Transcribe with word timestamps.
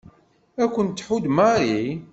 Ad 0.63 0.69
kent-tḥudd 0.73 1.25
Mary. 1.37 1.85